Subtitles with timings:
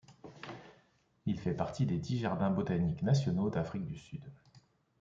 [1.27, 4.23] Il fait partie des dix jardins botaniques nationaux d'Afrique du Sud.